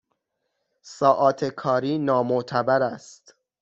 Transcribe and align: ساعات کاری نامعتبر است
ساعات 0.81 1.45
کاری 1.45 1.97
نامعتبر 1.97 2.81
است 2.83 3.35